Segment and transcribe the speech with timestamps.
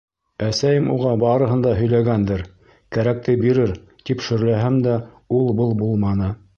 [0.45, 2.43] Әсәйем уға барыһын да һөйләгәндер,
[2.97, 3.77] кәрәкте бирер,
[4.11, 5.01] тип шөрләһәм дә,
[5.41, 6.37] ул-был булманы.